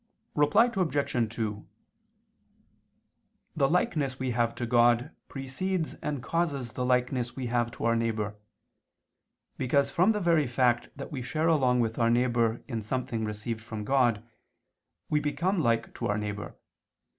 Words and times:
Reply 0.33 0.71
Obj. 0.75 1.35
2: 1.35 1.67
The 3.55 3.69
likeness 3.69 4.17
we 4.17 4.31
have 4.31 4.55
to 4.55 4.65
God 4.65 5.11
precedes 5.29 5.93
and 6.01 6.23
causes 6.23 6.73
the 6.73 6.83
likeness 6.83 7.35
we 7.35 7.45
have 7.45 7.69
to 7.73 7.85
our 7.85 7.95
neighbor: 7.95 8.35
because 9.59 9.91
from 9.91 10.11
the 10.11 10.19
very 10.19 10.47
fact 10.47 10.89
that 10.95 11.11
we 11.11 11.21
share 11.21 11.49
along 11.49 11.81
with 11.81 11.99
our 11.99 12.09
neighbor 12.09 12.63
in 12.67 12.81
something 12.81 13.25
received 13.25 13.61
from 13.61 13.83
God, 13.85 14.23
we 15.11 15.19
become 15.19 15.59
like 15.61 15.93
to 15.99 16.07
our 16.07 16.17
neighbor. 16.17 16.55